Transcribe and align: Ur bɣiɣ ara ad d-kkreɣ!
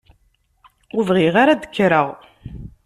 Ur 0.95 1.03
bɣiɣ 1.09 1.35
ara 1.41 1.51
ad 1.53 1.59
d-kkreɣ! 1.61 2.07